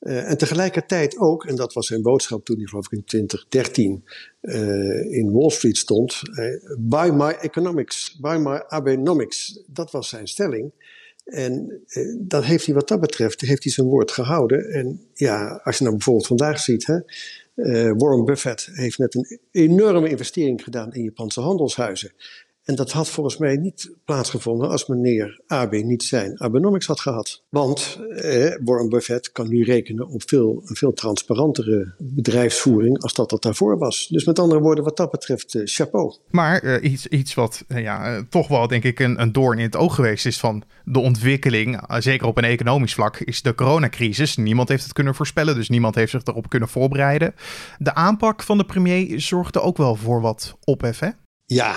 Uh, 0.00 0.30
en 0.30 0.38
tegelijkertijd 0.38 1.18
ook, 1.18 1.44
en 1.44 1.56
dat 1.56 1.72
was 1.72 1.86
zijn 1.86 2.02
boodschap 2.02 2.44
toen 2.44 2.56
hij 2.56 2.66
geloof 2.66 2.84
ik 2.84 2.92
in 2.92 3.04
2013 3.04 4.04
uh, 4.42 5.12
in 5.12 5.32
Wall 5.32 5.50
Street 5.50 5.76
stond, 5.76 6.22
buy 6.78 7.10
my 7.10 7.30
economics, 7.30 8.18
buy 8.20 8.36
my 8.36 8.62
Abenomics. 8.66 9.62
Dat 9.66 9.90
was 9.90 10.08
zijn 10.08 10.28
stelling. 10.28 10.72
En 11.28 11.82
eh, 11.86 12.14
dat 12.18 12.44
heeft 12.44 12.66
hij 12.66 12.74
wat 12.74 12.88
dat 12.88 13.00
betreft, 13.00 13.40
heeft 13.40 13.62
hij 13.62 13.72
zijn 13.72 13.86
woord 13.86 14.10
gehouden. 14.10 14.70
En 14.70 15.00
ja, 15.14 15.60
als 15.64 15.76
je 15.78 15.84
nou 15.84 15.96
bijvoorbeeld 15.96 16.26
vandaag 16.26 16.60
ziet, 16.60 16.86
hè, 16.86 16.98
Warren 17.94 18.24
Buffett 18.24 18.68
heeft 18.72 18.98
net 18.98 19.14
een 19.14 19.38
enorme 19.50 20.08
investering 20.08 20.62
gedaan 20.62 20.94
in 20.94 21.02
Japanse 21.02 21.40
handelshuizen. 21.40 22.12
En 22.68 22.74
dat 22.74 22.92
had 22.92 23.08
volgens 23.08 23.36
mij 23.36 23.56
niet 23.56 23.92
plaatsgevonden 24.04 24.68
als 24.68 24.86
meneer 24.86 25.40
Abe 25.46 25.76
niet 25.76 26.02
zijn 26.02 26.40
Abenomics 26.40 26.86
had 26.86 27.00
gehad. 27.00 27.42
Want 27.48 27.98
eh, 28.10 28.54
Warren 28.64 28.88
Buffett 28.88 29.32
kan 29.32 29.48
nu 29.48 29.64
rekenen 29.64 30.08
op 30.08 30.22
veel, 30.26 30.62
een 30.64 30.76
veel 30.76 30.92
transparantere 30.92 31.94
bedrijfsvoering 31.98 33.02
als 33.02 33.14
dat 33.14 33.30
dat 33.30 33.42
daarvoor 33.42 33.78
was. 33.78 34.08
Dus 34.08 34.24
met 34.24 34.38
andere 34.38 34.60
woorden, 34.60 34.84
wat 34.84 34.96
dat 34.96 35.10
betreft, 35.10 35.54
eh, 35.54 35.62
chapeau. 35.64 36.14
Maar 36.30 36.64
uh, 36.64 36.92
iets, 36.92 37.06
iets 37.06 37.34
wat 37.34 37.64
uh, 37.68 37.82
ja, 37.82 38.24
toch 38.28 38.48
wel 38.48 38.68
denk 38.68 38.84
ik 38.84 39.00
een, 39.00 39.20
een 39.20 39.32
doorn 39.32 39.58
in 39.58 39.64
het 39.64 39.76
oog 39.76 39.94
geweest 39.94 40.26
is 40.26 40.38
van 40.38 40.62
de 40.84 40.98
ontwikkeling, 40.98 41.80
zeker 41.98 42.26
op 42.26 42.38
een 42.38 42.44
economisch 42.44 42.94
vlak, 42.94 43.16
is 43.18 43.42
de 43.42 43.54
coronacrisis. 43.54 44.36
Niemand 44.36 44.68
heeft 44.68 44.84
het 44.84 44.92
kunnen 44.92 45.14
voorspellen, 45.14 45.54
dus 45.54 45.68
niemand 45.68 45.94
heeft 45.94 46.10
zich 46.10 46.24
erop 46.24 46.48
kunnen 46.48 46.68
voorbereiden. 46.68 47.34
De 47.78 47.94
aanpak 47.94 48.42
van 48.42 48.58
de 48.58 48.64
premier 48.64 49.20
zorgde 49.20 49.60
ook 49.60 49.76
wel 49.76 49.94
voor 49.94 50.20
wat 50.20 50.56
ophef, 50.64 50.98
hè? 50.98 51.08
Ja, 51.44 51.76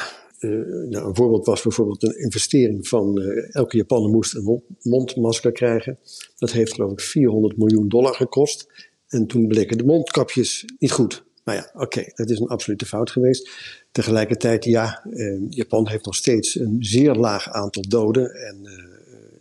nou, 0.49 1.07
een 1.07 1.15
voorbeeld 1.15 1.45
was 1.45 1.61
bijvoorbeeld 1.61 2.03
een 2.03 2.19
investering 2.19 2.87
van 2.87 3.21
uh, 3.21 3.55
elke 3.55 3.77
Japaner 3.77 4.09
moest 4.09 4.35
een 4.35 4.63
mondmasker 4.81 5.51
krijgen. 5.51 5.99
Dat 6.37 6.51
heeft 6.51 6.73
geloof 6.73 6.91
ik 6.91 7.01
400 7.01 7.57
miljoen 7.57 7.87
dollar 7.87 8.13
gekost. 8.13 8.89
En 9.07 9.27
toen 9.27 9.47
bleken 9.47 9.77
de 9.77 9.83
mondkapjes 9.83 10.65
niet 10.79 10.91
goed. 10.91 11.23
Nou 11.43 11.57
ja, 11.57 11.69
oké, 11.73 11.83
okay, 11.83 12.11
dat 12.15 12.29
is 12.29 12.39
een 12.39 12.47
absolute 12.47 12.85
fout 12.85 13.11
geweest. 13.11 13.49
Tegelijkertijd, 13.91 14.63
ja, 14.63 15.05
uh, 15.09 15.41
Japan 15.49 15.87
heeft 15.87 16.05
nog 16.05 16.15
steeds 16.15 16.59
een 16.59 16.75
zeer 16.79 17.15
laag 17.15 17.49
aantal 17.49 17.83
doden 17.87 18.31
en 18.31 18.69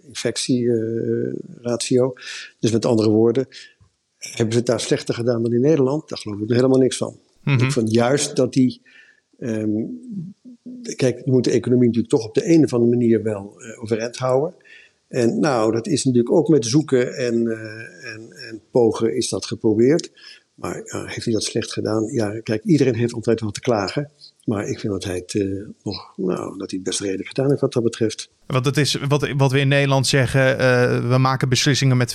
infectieratio. 0.07 2.13
dus 2.59 2.71
met 2.71 2.85
andere 2.85 3.11
woorden, 3.11 3.49
hebben 4.19 4.53
ze 4.53 4.59
het 4.59 4.67
daar 4.67 4.81
slechter 4.81 5.15
gedaan 5.15 5.43
dan 5.43 5.53
in 5.53 5.61
Nederland? 5.61 6.09
Daar 6.09 6.19
geloof 6.19 6.41
ik 6.41 6.51
helemaal 6.51 6.79
niks 6.79 6.97
van. 6.97 7.19
Mm 7.45 7.57
-hmm. 7.57 7.67
Ik 7.67 7.73
vond 7.73 7.93
juist 7.93 8.37
dat 8.37 8.53
die 8.53 8.83
Um, 9.41 10.35
kijk, 10.97 11.23
je 11.25 11.31
moet 11.31 11.45
de 11.45 11.51
economie 11.51 11.87
natuurlijk 11.87 12.15
toch 12.15 12.25
op 12.25 12.35
de 12.35 12.49
een 12.49 12.65
of 12.65 12.73
andere 12.73 12.91
manier 12.91 13.23
wel 13.23 13.55
uh, 13.59 13.83
overeind 13.83 14.17
houden. 14.17 14.55
En 15.09 15.41
nou, 15.41 15.73
dat 15.73 15.87
is 15.87 16.05
natuurlijk 16.05 16.35
ook 16.35 16.49
met 16.49 16.67
zoeken 16.67 17.17
en, 17.17 17.35
uh, 17.35 18.13
en, 18.15 18.33
en 18.49 18.61
pogen 18.71 19.17
is 19.17 19.29
dat 19.29 19.47
geprobeerd. 19.47 20.11
Maar 20.61 20.83
heeft 20.85 21.25
hij 21.25 21.35
dat 21.35 21.45
slecht 21.45 21.73
gedaan? 21.73 22.05
Ja, 22.05 22.41
kijk, 22.41 22.65
iedereen 22.65 22.95
heeft 22.95 23.13
altijd 23.13 23.41
wat 23.41 23.55
te 23.55 23.61
klagen. 23.61 24.11
Maar 24.45 24.69
ik 24.69 24.81
vind 24.81 24.93
dat 24.93 25.05
hij 25.05 25.15
het 25.15 25.35
uh, 25.35 25.67
nog, 25.83 26.13
nou, 26.17 26.59
dat 26.59 26.71
hij 26.71 26.79
het 26.79 26.83
best 26.83 27.01
redelijk 27.01 27.29
gedaan 27.29 27.49
heeft 27.49 27.61
wat 27.61 27.73
dat 27.73 27.83
betreft. 27.83 28.31
Want 28.47 28.65
het 28.65 28.77
is 28.77 28.95
wat, 29.09 29.29
wat 29.37 29.53
we 29.53 29.59
in 29.59 29.69
Nederland 29.69 30.07
zeggen, 30.07 30.51
uh, 30.51 31.09
we 31.09 31.19
maken 31.19 31.49
beslissingen 31.49 31.97
met 31.97 32.15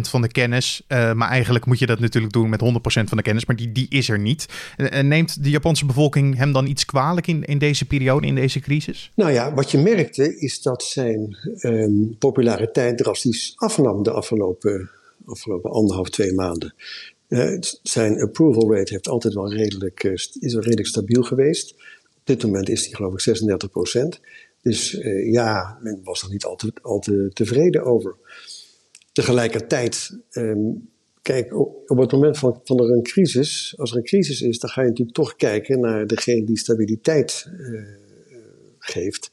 van 0.00 0.22
de 0.22 0.28
kennis. 0.28 0.82
Uh, 0.88 1.12
maar 1.12 1.28
eigenlijk 1.28 1.66
moet 1.66 1.78
je 1.78 1.86
dat 1.86 1.98
natuurlijk 1.98 2.32
doen 2.32 2.48
met 2.48 2.60
100% 2.62 2.64
van 2.84 3.16
de 3.16 3.22
kennis, 3.22 3.46
maar 3.46 3.56
die, 3.56 3.72
die 3.72 3.86
is 3.88 4.08
er 4.08 4.18
niet. 4.18 4.46
neemt 5.02 5.42
de 5.44 5.50
Japanse 5.50 5.86
bevolking 5.86 6.36
hem 6.36 6.52
dan 6.52 6.66
iets 6.66 6.84
kwalijk 6.84 7.26
in, 7.26 7.44
in 7.44 7.58
deze 7.58 7.84
periode, 7.84 8.26
in 8.26 8.34
deze 8.34 8.60
crisis? 8.60 9.10
Nou 9.14 9.32
ja, 9.32 9.54
wat 9.54 9.70
je 9.70 9.78
merkte 9.78 10.38
is 10.38 10.62
dat 10.62 10.82
zijn 10.82 11.36
um, 11.60 12.16
populariteit 12.18 12.98
drastisch 12.98 13.52
afnam 13.56 14.02
de 14.02 14.10
afgelopen, 14.10 14.90
afgelopen 15.26 15.70
anderhalf, 15.70 16.10
twee 16.10 16.34
maanden. 16.34 16.74
Uh, 17.28 17.56
zijn 17.82 18.20
approval 18.20 18.74
rate 18.74 18.92
heeft 18.92 19.08
altijd 19.08 19.34
wel 19.34 19.52
redelijk, 19.52 20.04
uh, 20.04 20.12
is 20.12 20.52
wel 20.52 20.62
redelijk 20.62 20.88
stabiel 20.88 21.22
geweest. 21.22 21.72
Op 22.16 22.22
dit 22.24 22.42
moment 22.42 22.68
is 22.68 22.84
die 22.84 22.96
geloof 22.96 23.12
ik 23.12 23.20
36 23.20 23.70
procent. 23.70 24.20
Dus 24.62 24.94
uh, 24.94 25.32
ja, 25.32 25.78
men 25.82 26.00
was 26.04 26.22
er 26.22 26.30
niet 26.30 26.44
al 26.82 27.00
te, 27.00 27.30
tevreden 27.32 27.84
over. 27.84 28.16
Tegelijkertijd, 29.12 30.18
um, 30.30 30.88
kijk, 31.22 31.54
op, 31.54 31.90
op, 31.90 31.98
het 31.98 32.12
moment 32.12 32.38
van, 32.38 32.60
van 32.64 32.78
er 32.80 32.90
een 32.90 33.02
crisis, 33.02 33.74
als 33.76 33.90
er 33.90 33.96
een 33.96 34.04
crisis 34.04 34.40
is, 34.40 34.58
dan 34.58 34.70
ga 34.70 34.82
je 34.82 34.88
natuurlijk 34.88 35.16
toch 35.16 35.36
kijken 35.36 35.80
naar 35.80 36.06
degene 36.06 36.44
die 36.44 36.58
stabiliteit 36.58 37.48
geeft. 38.78 39.30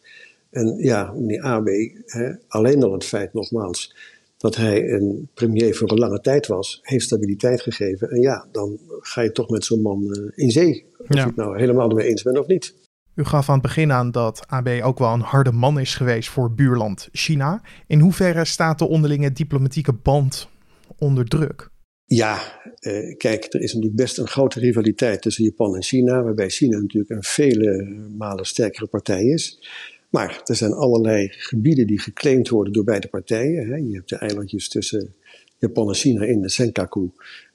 En 0.50 0.76
ja, 0.78 1.12
meneer 1.12 1.42
AB, 1.42 1.68
hè, 2.06 2.32
alleen 2.48 2.84
al 2.84 2.94
het 2.94 3.06
feit 3.06 3.34
nogmaals 3.34 3.96
dat 4.44 4.56
hij 4.56 4.90
een 4.90 5.30
premier 5.34 5.76
voor 5.76 5.92
een 5.92 5.98
lange 5.98 6.20
tijd 6.20 6.48
was, 6.48 6.80
heeft 6.82 7.04
stabiliteit 7.04 7.62
gegeven. 7.62 8.10
En 8.10 8.22
ja, 8.22 8.48
dan 8.52 8.80
ga 9.00 9.22
je 9.22 9.32
toch 9.32 9.50
met 9.50 9.66
zo'n 9.66 9.82
man 9.82 10.04
uh, 10.04 10.32
in 10.36 10.52
zee. 10.52 10.86
Of 10.98 11.14
ja. 11.16 11.22
je 11.22 11.28
het 11.28 11.36
nou 11.36 11.60
helemaal 11.60 11.90
ermee 11.90 12.08
eens 12.08 12.24
bent 12.24 12.40
of 12.40 12.48
niet. 12.48 12.76
U 13.16 13.24
gaf 13.24 13.48
aan 13.48 13.54
het 13.54 13.64
begin 13.64 13.92
aan 13.92 14.12
dat 14.12 14.48
AB 14.48 14.70
ook 14.84 15.00
wel 15.00 15.14
een 15.14 15.20
harde 15.20 15.52
man 15.52 15.80
is 15.80 15.96
geweest 15.96 16.30
voor 16.30 16.54
buurland 16.54 17.10
China. 17.12 17.62
In 17.88 18.00
hoeverre 18.00 18.46
staat 18.46 18.80
de 18.80 18.88
onderlinge 18.88 19.32
diplomatieke 19.32 19.94
band 19.94 20.50
onder 20.98 21.26
druk? 21.26 21.70
Ja, 22.06 22.42
uh, 22.80 23.18
kijk, 23.18 23.54
er 23.54 23.62
is 23.62 23.74
natuurlijk 23.74 24.02
best 24.02 24.18
een 24.18 24.28
grote 24.28 24.60
rivaliteit 24.60 25.22
tussen 25.22 25.44
Japan 25.44 25.76
en 25.76 25.84
China, 25.84 26.24
waarbij 26.24 26.50
China 26.50 26.80
natuurlijk 26.80 27.12
een 27.12 27.24
vele 27.24 27.84
malen 28.18 28.46
sterkere 28.46 28.88
partij 28.88 29.24
is. 29.24 29.68
Maar 30.14 30.42
er 30.46 30.56
zijn 30.56 30.74
allerlei 30.74 31.28
gebieden 31.32 31.88
die 31.88 32.00
geclaimd 32.00 32.50
worden 32.50 32.74
door 32.74 32.84
beide 32.84 33.08
partijen. 33.08 33.68
Hè. 33.68 33.76
Je 33.76 33.94
hebt 33.94 34.10
de 34.10 34.16
eilandjes 34.16 34.70
tussen 34.70 35.14
Japan 35.58 35.88
en 35.88 35.94
China 35.94 36.24
in 36.26 36.42
de 36.42 36.50
Senkaku, 36.50 37.10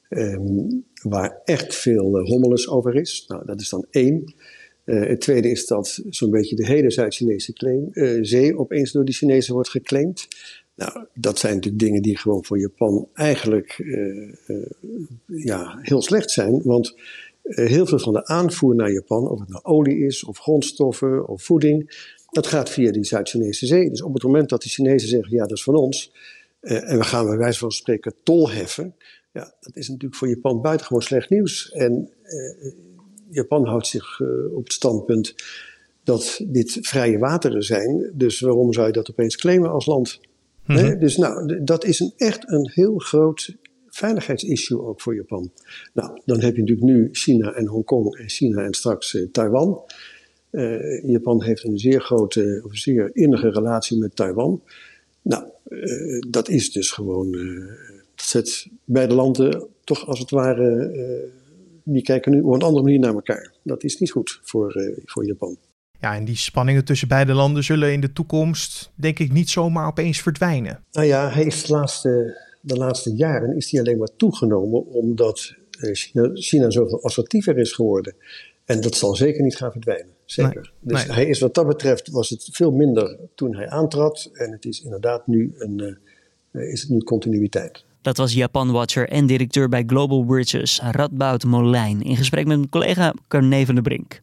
um, 0.08 0.84
waar 1.02 1.40
echt 1.44 1.74
veel 1.74 2.20
uh, 2.20 2.26
hommeles 2.26 2.68
over 2.68 2.94
is. 2.94 3.24
Nou, 3.28 3.46
dat 3.46 3.60
is 3.60 3.68
dan 3.68 3.86
één. 3.90 4.34
Uh, 4.84 5.06
het 5.08 5.20
tweede 5.20 5.50
is 5.50 5.66
dat 5.66 6.02
zo'n 6.10 6.30
beetje 6.30 6.56
de 6.56 6.66
hele 6.66 6.90
Zuid-Chinese 6.90 7.52
uh, 7.92 8.18
zee 8.22 8.58
opeens 8.58 8.92
door 8.92 9.04
de 9.04 9.12
Chinezen 9.12 9.54
wordt 9.54 9.68
geclaimd. 9.68 10.28
Nou, 10.74 11.06
dat 11.14 11.38
zijn 11.38 11.54
natuurlijk 11.54 11.82
dingen 11.82 12.02
die 12.02 12.18
gewoon 12.18 12.44
voor 12.44 12.58
Japan 12.58 13.08
eigenlijk 13.14 13.84
ja, 15.26 15.78
heel 15.82 16.02
slecht 16.02 16.30
zijn. 16.30 16.62
Want 16.62 16.94
heel 17.42 17.86
veel 17.86 17.98
van 17.98 18.12
de 18.12 18.26
aanvoer 18.26 18.74
naar 18.74 18.92
Japan, 18.92 19.28
of 19.28 19.40
het 19.40 19.48
nou 19.48 19.64
olie 19.64 19.98
is, 19.98 20.24
of 20.24 20.38
grondstoffen, 20.38 21.28
of 21.28 21.42
voeding, 21.42 21.90
dat 22.42 22.46
gaat 22.46 22.70
via 22.70 22.92
die 22.92 23.04
Zuid-Chinese 23.04 23.66
zee. 23.66 23.90
Dus 23.90 24.02
op 24.02 24.14
het 24.14 24.22
moment 24.22 24.48
dat 24.48 24.62
de 24.62 24.68
Chinezen 24.68 25.08
zeggen, 25.08 25.36
ja, 25.36 25.42
dat 25.42 25.56
is 25.56 25.62
van 25.62 25.74
ons, 25.74 26.12
uh, 26.60 26.90
en 26.90 26.98
we 26.98 27.04
gaan 27.04 27.26
bij 27.26 27.36
wijze 27.36 27.58
van 27.58 27.70
spreken 27.70 28.14
tol 28.22 28.50
heffen, 28.50 28.94
ja, 29.32 29.54
dat 29.60 29.76
is 29.76 29.88
natuurlijk 29.88 30.14
voor 30.14 30.28
Japan 30.28 30.60
buitengewoon 30.60 31.02
slecht 31.02 31.30
nieuws. 31.30 31.70
En 31.70 32.10
uh, 32.22 32.72
Japan 33.30 33.66
houdt 33.66 33.86
zich 33.86 34.18
uh, 34.18 34.56
op 34.56 34.64
het 34.64 34.72
standpunt 34.72 35.34
dat 36.04 36.40
dit 36.46 36.78
vrije 36.80 37.18
wateren 37.18 37.62
zijn, 37.62 38.10
dus 38.14 38.40
waarom 38.40 38.72
zou 38.72 38.86
je 38.86 38.92
dat 38.92 39.10
opeens 39.10 39.36
claimen 39.36 39.70
als 39.70 39.86
land? 39.86 40.20
Mm 40.20 40.76
-hmm. 40.76 40.84
nee? 40.84 40.96
Dus 40.96 41.16
nou, 41.16 41.64
dat 41.64 41.84
is 41.84 42.00
een, 42.00 42.12
echt 42.16 42.50
een 42.50 42.70
heel 42.74 42.98
groot 42.98 43.56
veiligheidsissue 43.88 44.82
ook 44.82 45.00
voor 45.00 45.14
Japan. 45.14 45.52
Nou, 45.92 46.20
dan 46.24 46.40
heb 46.40 46.54
je 46.54 46.60
natuurlijk 46.60 46.88
nu 46.88 47.08
China 47.12 47.52
en 47.52 47.66
Hongkong 47.66 48.16
en 48.16 48.28
China 48.28 48.62
en 48.62 48.74
straks 48.74 49.16
Taiwan. 49.32 49.82
Uh, 50.50 51.02
Japan 51.04 51.42
heeft 51.42 51.64
een 51.64 51.78
zeer 51.78 52.00
grote, 52.00 52.62
of 52.64 52.76
zeer 52.76 53.10
innige 53.12 53.50
relatie 53.50 53.98
met 53.98 54.16
Taiwan. 54.16 54.62
Nou, 55.22 55.44
uh, 55.68 56.22
dat 56.28 56.48
is 56.48 56.72
dus 56.72 56.90
gewoon. 56.90 57.34
Uh, 57.34 57.66
dat 58.14 58.26
zet 58.26 58.68
beide 58.84 59.14
landen 59.14 59.66
toch 59.84 60.06
als 60.06 60.18
het 60.18 60.30
ware. 60.30 61.30
die 61.82 62.02
kijken 62.02 62.32
nu 62.32 62.40
op 62.40 62.54
een 62.54 62.62
andere 62.62 62.84
manier 62.84 62.98
naar 62.98 63.14
elkaar. 63.14 63.52
Dat 63.62 63.84
is 63.84 63.98
niet 63.98 64.10
goed 64.10 64.40
voor, 64.42 64.94
voor 65.04 65.26
Japan. 65.26 65.56
Ja, 66.00 66.14
en 66.14 66.24
die 66.24 66.36
spanningen 66.36 66.84
tussen 66.84 67.08
beide 67.08 67.32
landen 67.32 67.64
zullen 67.64 67.92
in 67.92 68.00
de 68.00 68.12
toekomst, 68.12 68.90
denk 68.94 69.18
ik, 69.18 69.32
niet 69.32 69.50
zomaar 69.50 69.86
opeens 69.86 70.20
verdwijnen. 70.20 70.84
Nou 70.92 71.06
ja, 71.06 71.30
hij 71.30 71.44
is 71.44 71.64
de 71.64 71.72
laatste, 71.72 72.40
de 72.60 72.76
laatste 72.76 73.14
jaren 73.14 73.56
is 73.56 73.70
hij 73.70 73.80
alleen 73.80 73.98
maar 73.98 74.16
toegenomen 74.16 74.86
omdat 74.86 75.54
China, 75.70 76.30
China 76.34 76.70
zoveel 76.70 77.02
assertiever 77.02 77.58
is 77.58 77.72
geworden. 77.72 78.14
En 78.64 78.80
dat 78.80 78.94
zal 78.94 79.16
zeker 79.16 79.42
niet 79.42 79.56
gaan 79.56 79.72
verdwijnen. 79.72 80.16
Zeker. 80.30 80.72
Nee, 80.80 80.94
dus 80.94 81.06
nee. 81.06 81.16
hij 81.16 81.26
is 81.26 81.38
wat 81.38 81.54
dat 81.54 81.66
betreft 81.66 82.10
was 82.10 82.28
het 82.28 82.48
veel 82.52 82.70
minder 82.70 83.16
toen 83.34 83.56
hij 83.56 83.68
aantrad. 83.68 84.30
En 84.32 84.52
het 84.52 84.64
is 84.64 84.82
inderdaad 84.82 85.26
nu 85.26 85.54
een 85.58 85.98
uh, 86.52 86.72
is 86.72 86.80
het 86.80 86.90
nu 86.90 86.98
continuïteit. 86.98 87.84
Dat 88.00 88.16
was 88.16 88.32
Japan-watcher 88.32 89.08
en 89.08 89.26
directeur 89.26 89.68
bij 89.68 89.82
Global 89.86 90.24
Bridges, 90.24 90.80
Radboud 90.90 91.44
Molijn, 91.44 92.02
in 92.02 92.16
gesprek 92.16 92.46
met 92.46 92.56
mijn 92.56 92.68
collega 92.68 93.14
Carne 93.28 93.66
van 93.66 93.74
der 93.74 93.84
Brink. 93.84 94.22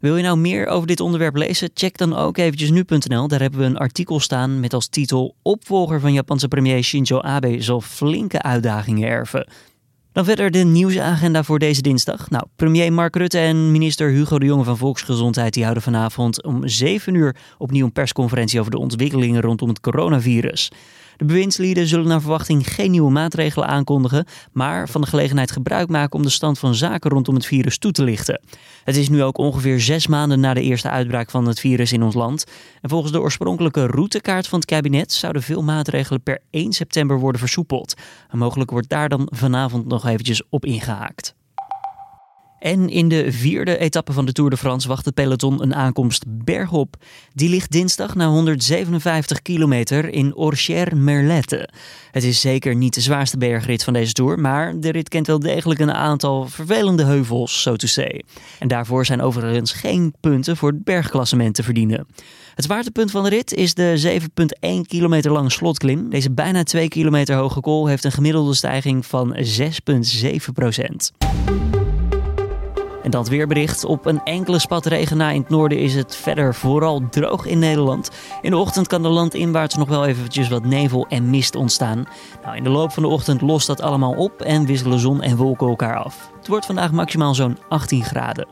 Wil 0.00 0.16
je 0.16 0.22
nou 0.22 0.38
meer 0.38 0.66
over 0.66 0.86
dit 0.86 1.00
onderwerp 1.00 1.36
lezen? 1.36 1.70
Check 1.74 1.98
dan 1.98 2.16
ook 2.16 2.36
eventjes 2.36 2.70
nu.nl. 2.70 3.28
Daar 3.28 3.40
hebben 3.40 3.60
we 3.60 3.66
een 3.66 3.76
artikel 3.76 4.20
staan 4.20 4.60
met 4.60 4.74
als 4.74 4.88
titel 4.88 5.34
Opvolger 5.42 6.00
van 6.00 6.12
Japanse 6.12 6.48
premier 6.48 6.82
Shinzo 6.82 7.20
Abe 7.20 7.62
zal 7.62 7.80
flinke 7.80 8.42
uitdagingen 8.42 9.08
erven. 9.08 9.46
Dan 10.14 10.24
verder 10.24 10.50
de 10.50 10.58
nieuwsagenda 10.58 11.42
voor 11.42 11.58
deze 11.58 11.82
dinsdag. 11.82 12.30
Nou, 12.30 12.44
premier 12.56 12.92
Mark 12.92 13.16
Rutte 13.16 13.38
en 13.38 13.72
minister 13.72 14.10
Hugo 14.10 14.38
de 14.38 14.46
Jonge 14.46 14.64
van 14.64 14.76
Volksgezondheid 14.76 15.52
die 15.52 15.62
houden 15.62 15.82
vanavond 15.82 16.42
om 16.42 16.68
7 16.68 17.14
uur 17.14 17.36
opnieuw 17.58 17.84
een 17.84 17.92
persconferentie 17.92 18.60
over 18.60 18.70
de 18.70 18.78
ontwikkelingen 18.78 19.40
rondom 19.40 19.68
het 19.68 19.80
coronavirus. 19.80 20.70
De 21.16 21.24
bewindslieden 21.24 21.86
zullen 21.86 22.06
naar 22.06 22.20
verwachting 22.20 22.74
geen 22.74 22.90
nieuwe 22.90 23.10
maatregelen 23.10 23.68
aankondigen, 23.68 24.26
maar 24.52 24.88
van 24.88 25.00
de 25.00 25.06
gelegenheid 25.06 25.50
gebruik 25.50 25.88
maken 25.88 26.18
om 26.18 26.22
de 26.22 26.30
stand 26.30 26.58
van 26.58 26.74
zaken 26.74 27.10
rondom 27.10 27.34
het 27.34 27.46
virus 27.46 27.78
toe 27.78 27.92
te 27.92 28.04
lichten. 28.04 28.40
Het 28.84 28.96
is 28.96 29.08
nu 29.08 29.22
ook 29.22 29.38
ongeveer 29.38 29.80
zes 29.80 30.06
maanden 30.06 30.40
na 30.40 30.54
de 30.54 30.62
eerste 30.62 30.90
uitbraak 30.90 31.30
van 31.30 31.46
het 31.46 31.60
virus 31.60 31.92
in 31.92 32.02
ons 32.02 32.14
land. 32.14 32.44
En 32.80 32.88
volgens 32.88 33.12
de 33.12 33.20
oorspronkelijke 33.20 33.86
routekaart 33.86 34.46
van 34.46 34.58
het 34.58 34.68
kabinet 34.68 35.12
zouden 35.12 35.42
veel 35.42 35.62
maatregelen 35.62 36.22
per 36.22 36.40
1 36.50 36.72
september 36.72 37.18
worden 37.18 37.40
versoepeld. 37.40 37.94
Mogelijk 38.30 38.70
wordt 38.70 38.88
daar 38.88 39.08
dan 39.08 39.28
vanavond 39.32 39.86
nog 39.86 40.06
eventjes 40.06 40.42
op 40.48 40.64
ingehaakt. 40.64 41.34
En 42.64 42.88
in 42.88 43.08
de 43.08 43.32
vierde 43.32 43.78
etappe 43.78 44.12
van 44.12 44.26
de 44.26 44.32
Tour 44.32 44.50
de 44.50 44.56
France 44.56 44.88
wacht 44.88 45.04
het 45.04 45.14
peloton 45.14 45.62
een 45.62 45.74
aankomst 45.74 46.24
bergop. 46.26 46.96
Die 47.32 47.48
ligt 47.48 47.70
dinsdag 47.70 48.14
na 48.14 48.28
157 48.28 49.42
kilometer 49.42 50.08
in 50.08 50.34
Orcher-Merlette. 50.34 51.68
Het 52.10 52.24
is 52.24 52.40
zeker 52.40 52.74
niet 52.74 52.94
de 52.94 53.00
zwaarste 53.00 53.38
bergrit 53.38 53.84
van 53.84 53.92
deze 53.92 54.12
Tour, 54.12 54.38
maar 54.38 54.80
de 54.80 54.90
rit 54.90 55.08
kent 55.08 55.26
wel 55.26 55.38
degelijk 55.38 55.80
een 55.80 55.92
aantal 55.92 56.48
vervelende 56.48 57.04
heuvels, 57.04 57.62
zo 57.62 57.76
te 57.76 57.86
say. 57.86 58.22
En 58.58 58.68
daarvoor 58.68 59.06
zijn 59.06 59.22
overigens 59.22 59.72
geen 59.72 60.14
punten 60.20 60.56
voor 60.56 60.70
het 60.70 60.84
bergklassement 60.84 61.54
te 61.54 61.62
verdienen. 61.62 62.06
Het 62.54 62.64
zwaartepunt 62.64 63.10
van 63.10 63.22
de 63.22 63.28
rit 63.28 63.52
is 63.52 63.74
de 63.74 64.20
7,1 64.60 64.68
kilometer 64.86 65.32
lange 65.32 65.50
slotklim. 65.50 66.10
Deze 66.10 66.30
bijna 66.30 66.62
2 66.62 66.88
kilometer 66.88 67.36
hoge 67.36 67.60
kool 67.60 67.86
heeft 67.86 68.04
een 68.04 68.12
gemiddelde 68.12 68.54
stijging 68.54 69.06
van 69.06 69.36
6,7 69.36 70.36
procent. 70.54 71.12
En 73.04 73.10
dat 73.10 73.28
weerbericht. 73.28 73.84
Op 73.84 74.06
een 74.06 74.22
enkele 74.22 74.58
spat 74.58 74.86
regen 74.86 75.16
na 75.16 75.30
in 75.30 75.40
het 75.40 75.48
noorden 75.48 75.78
is 75.78 75.94
het 75.94 76.16
verder 76.16 76.54
vooral 76.54 77.08
droog 77.10 77.46
in 77.46 77.58
Nederland. 77.58 78.10
In 78.42 78.50
de 78.50 78.56
ochtend 78.56 78.86
kan 78.86 79.02
de 79.02 79.08
landinwaarts 79.08 79.74
nog 79.74 79.88
wel 79.88 80.06
eventjes 80.06 80.48
wat 80.48 80.64
nevel 80.64 81.06
en 81.08 81.30
mist 81.30 81.54
ontstaan. 81.54 82.04
Nou, 82.42 82.56
in 82.56 82.64
de 82.64 82.70
loop 82.70 82.92
van 82.92 83.02
de 83.02 83.08
ochtend 83.08 83.40
lost 83.40 83.66
dat 83.66 83.80
allemaal 83.80 84.12
op 84.12 84.42
en 84.42 84.66
wisselen 84.66 84.98
zon 84.98 85.22
en 85.22 85.36
wolken 85.36 85.68
elkaar 85.68 85.96
af. 85.96 86.30
Het 86.36 86.48
wordt 86.48 86.66
vandaag 86.66 86.92
maximaal 86.92 87.34
zo'n 87.34 87.58
18 87.68 88.04
graden. 88.04 88.46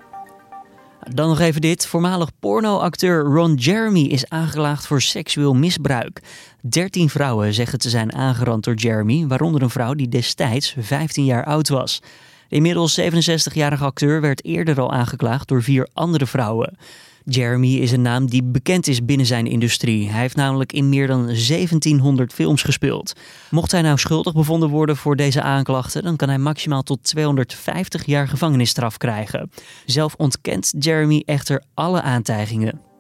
Dan 1.11 1.29
nog 1.29 1.41
even 1.41 1.61
dit. 1.61 1.87
Voormalig 1.87 2.31
pornoacteur 2.41 3.25
Ron 3.25 3.55
Jeremy 3.55 4.03
is 4.03 4.29
aangeklaagd 4.29 4.87
voor 4.87 5.03
seksueel 5.03 5.55
misbruik. 5.55 6.21
13 6.61 7.09
vrouwen 7.09 7.55
zeggen 7.55 7.79
te 7.79 7.91
zijn 7.91 8.15
aangerand 8.15 8.65
door 8.65 8.75
Jeremy, 8.75 9.27
waaronder 9.27 9.63
een 9.63 9.71
vrouw 9.71 9.95
die 9.95 10.09
destijds 10.09 10.75
15 10.79 11.25
jaar 11.25 11.45
oud 11.45 11.69
was. 11.69 12.03
De 12.53 12.59
inmiddels 12.59 13.01
67-jarige 13.01 13.85
acteur 13.85 14.21
werd 14.21 14.45
eerder 14.45 14.81
al 14.81 14.93
aangeklaagd 14.93 15.49
door 15.49 15.63
vier 15.63 15.89
andere 15.93 16.27
vrouwen. 16.27 16.77
Jeremy 17.25 17.75
is 17.75 17.93
een 17.93 18.03
naam 18.03 18.27
die 18.27 18.43
bekend 18.43 18.87
is 18.87 19.05
binnen 19.05 19.27
zijn 19.27 19.47
industrie. 19.47 20.11
Hij 20.11 20.21
heeft 20.21 20.37
namelijk 20.37 20.73
in 20.73 20.89
meer 20.89 21.07
dan 21.07 21.25
1700 21.25 22.33
films 22.33 22.63
gespeeld. 22.63 23.13
Mocht 23.51 23.71
hij 23.71 23.83
nou 23.83 23.99
schuldig 23.99 24.35
bevonden 24.35 24.69
worden 24.69 24.97
voor 24.97 25.17
deze 25.17 25.43
aanklachten, 25.43 26.03
dan 26.03 26.17
kan 26.17 26.29
hij 26.29 26.39
maximaal 26.39 26.83
tot 26.83 27.03
250 27.03 28.07
jaar 28.07 28.29
gevangenisstraf 28.29 28.97
krijgen. 28.97 29.51
Zelf 29.87 30.15
ontkent 30.17 30.73
Jeremy 30.79 31.23
echter 31.27 31.63
alle 31.75 32.03
aantijgingen. 32.03 32.92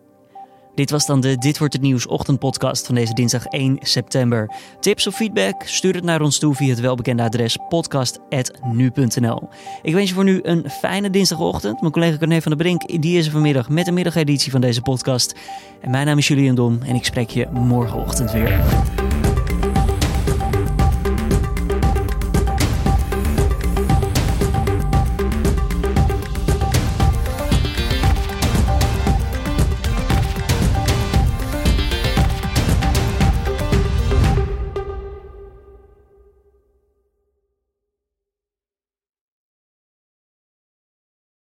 Dit 0.75 0.91
was 0.91 1.07
dan 1.07 1.21
de 1.21 1.38
Dit 1.38 1.59
wordt 1.59 1.73
het 1.73 1.83
nieuws 1.83 2.07
ochtendpodcast 2.07 2.87
van 2.87 2.95
deze 2.95 3.14
dinsdag 3.14 3.47
1 3.47 3.76
september. 3.81 4.55
Tips 4.81 5.07
of 5.07 5.14
feedback? 5.14 5.62
Stuur 5.64 5.95
het 5.95 6.05
naar 6.05 6.21
ons 6.21 6.38
toe 6.38 6.55
via 6.55 6.69
het 6.69 6.81
welbekende 6.81 7.23
adres 7.23 7.59
podcast@nu.nl. 7.69 9.49
Ik 9.83 9.95
wens 9.95 10.09
je 10.09 10.14
voor 10.14 10.25
nu 10.25 10.41
een 10.43 10.71
fijne 10.71 11.11
dinsdagochtend. 11.11 11.81
Mijn 11.81 11.93
collega 11.93 12.17
Corné 12.17 12.43
van 12.43 12.52
der 12.52 12.61
Brink 12.61 13.02
die 13.02 13.19
is 13.19 13.26
er 13.26 13.33
vanmiddag 13.33 13.69
met 13.69 13.85
de 13.85 13.93
middageditie 13.93 14.50
van 14.50 14.61
deze 14.61 14.83
podcast. 14.83 15.35
En 15.81 15.91
mijn 15.91 16.07
naam 16.07 16.19
is 16.19 16.29
Julian 16.29 16.55
Dom 16.55 16.79
en 16.83 16.95
ik 16.95 17.05
spreek 17.05 17.31
je 17.31 17.49
morgenochtend 17.50 18.33
weer. 18.33 18.61